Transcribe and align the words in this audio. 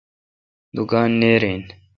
دوکان 0.75 1.09
نیر 1.19 1.41
این۔ 1.49 1.61